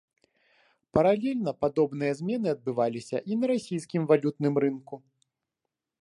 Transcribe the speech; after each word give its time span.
Паралельна 0.97 1.51
падобныя 1.65 2.11
змены 2.21 2.47
адбываліся 2.55 3.17
і 3.33 3.37
на 3.43 3.53
расійскім 3.55 4.01
валютным 4.13 4.53
рынку. 4.65 4.95